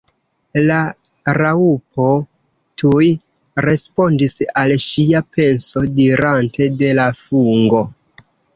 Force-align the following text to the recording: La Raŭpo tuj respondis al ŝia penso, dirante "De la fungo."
La 0.69 0.77
Raŭpo 1.37 2.07
tuj 2.83 3.11
respondis 3.67 4.35
al 4.63 4.75
ŝia 4.87 5.23
penso, 5.37 5.85
dirante 6.03 6.71
"De 6.83 6.93
la 7.03 7.09
fungo." 7.25 7.85